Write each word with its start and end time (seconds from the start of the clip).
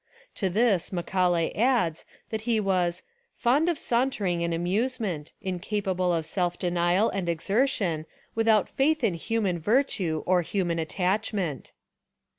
To 0.33 0.49
this 0.49 0.91
Macaulay 0.91 1.55
adds 1.55 2.05
that 2.31 2.41
he 2.49 2.59
was 2.59 3.03
"fond 3.35 3.69
of 3.69 3.77
sauntering 3.77 4.43
and 4.43 4.51
amusement, 4.51 5.31
incapable 5.43 6.11
of 6.11 6.25
self 6.25 6.57
denial 6.57 7.11
and 7.11 7.27
exer 7.27 7.69
tion, 7.69 8.07
without 8.33 8.67
faith 8.67 9.03
in 9.03 9.13
human 9.13 9.59
virtue 9.59 10.23
or 10.25 10.41
human 10.41 10.79
attachment." 10.79 11.73